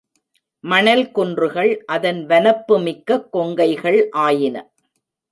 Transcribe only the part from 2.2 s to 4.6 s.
வனப்புமிக்க கொங்கைகள் ஆயின.